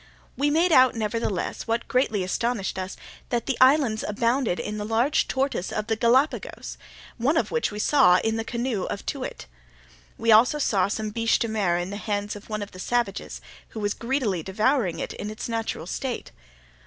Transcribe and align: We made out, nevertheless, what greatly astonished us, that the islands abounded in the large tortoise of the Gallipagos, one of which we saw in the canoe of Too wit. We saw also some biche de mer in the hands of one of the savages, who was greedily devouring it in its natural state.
We 0.35 0.49
made 0.49 0.71
out, 0.71 0.95
nevertheless, 0.95 1.67
what 1.67 1.87
greatly 1.87 2.23
astonished 2.23 2.79
us, 2.79 2.97
that 3.29 3.45
the 3.45 3.55
islands 3.61 4.01
abounded 4.01 4.59
in 4.59 4.79
the 4.79 4.83
large 4.83 5.27
tortoise 5.27 5.71
of 5.71 5.85
the 5.85 5.95
Gallipagos, 5.95 6.79
one 7.17 7.37
of 7.37 7.51
which 7.51 7.71
we 7.71 7.77
saw 7.77 8.17
in 8.17 8.35
the 8.35 8.43
canoe 8.43 8.85
of 8.85 9.05
Too 9.05 9.19
wit. 9.19 9.45
We 10.17 10.29
saw 10.31 10.37
also 10.37 10.57
some 10.57 11.11
biche 11.11 11.37
de 11.37 11.47
mer 11.47 11.77
in 11.77 11.91
the 11.91 11.97
hands 11.97 12.35
of 12.35 12.49
one 12.49 12.63
of 12.63 12.71
the 12.71 12.79
savages, 12.79 13.41
who 13.69 13.79
was 13.79 13.93
greedily 13.93 14.41
devouring 14.41 14.97
it 14.97 15.13
in 15.13 15.29
its 15.29 15.47
natural 15.47 15.85
state. 15.85 16.31